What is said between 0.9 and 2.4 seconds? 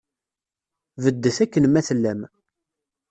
Beddet akken ma tellam.